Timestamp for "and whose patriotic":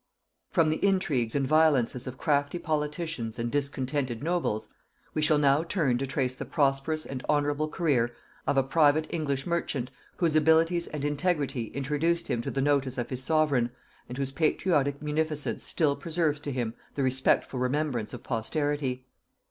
14.09-15.03